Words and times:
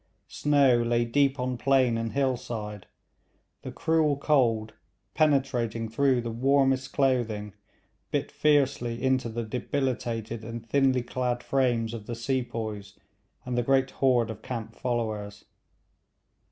Snow 0.29 0.81
lay 0.81 1.05
deep 1.05 1.39
on 1.39 1.59
plain 1.59 1.95
and 1.95 2.13
hill 2.13 2.35
side; 2.35 2.87
the 3.61 3.71
cruel 3.71 4.17
cold, 4.17 4.73
penetrating 5.13 5.87
through 5.87 6.21
the 6.21 6.31
warmest 6.31 6.91
clothing, 6.91 7.53
bit 8.09 8.31
fiercely 8.31 8.99
into 8.99 9.29
the 9.29 9.43
debilitated 9.43 10.43
and 10.43 10.67
thinly 10.67 11.03
clad 11.03 11.43
frames 11.43 11.93
of 11.93 12.07
the 12.07 12.15
sepoys 12.15 12.97
and 13.45 13.55
the 13.55 13.61
great 13.61 13.91
horde 13.91 14.31
of 14.31 14.41
camp 14.41 14.75
followers. 14.75 15.45